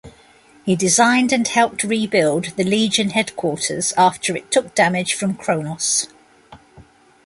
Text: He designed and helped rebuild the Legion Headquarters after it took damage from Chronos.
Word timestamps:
He 0.65 0.75
designed 0.75 1.31
and 1.31 1.47
helped 1.47 1.83
rebuild 1.83 2.55
the 2.57 2.63
Legion 2.63 3.11
Headquarters 3.11 3.93
after 3.95 4.35
it 4.35 4.49
took 4.49 4.73
damage 4.73 5.13
from 5.13 5.35
Chronos. 5.35 6.07